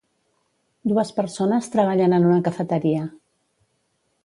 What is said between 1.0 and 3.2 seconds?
persones treballen en una cafeteria